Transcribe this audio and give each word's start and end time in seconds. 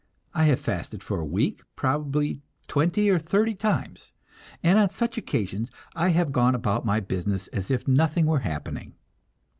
I 0.33 0.45
have 0.45 0.59
fasted 0.59 1.03
for 1.03 1.19
a 1.19 1.23
week 1.23 1.61
probably 1.75 2.41
twenty 2.65 3.07
or 3.11 3.19
thirty 3.19 3.53
times, 3.53 4.13
and 4.63 4.79
on 4.79 4.89
such 4.89 5.15
occasions 5.15 5.69
I 5.95 6.09
have 6.09 6.31
gone 6.31 6.55
about 6.55 6.87
my 6.87 6.99
business 6.99 7.45
as 7.49 7.69
if 7.69 7.87
nothing 7.87 8.25
were 8.25 8.39
happening. 8.39 8.95